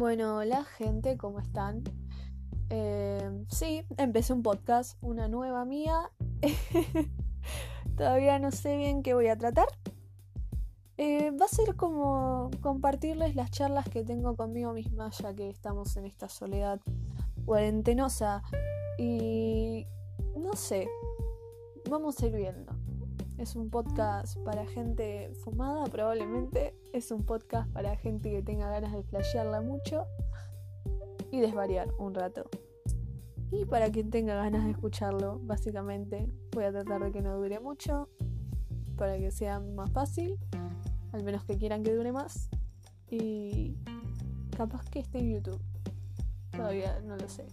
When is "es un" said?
23.40-23.70, 26.92-27.24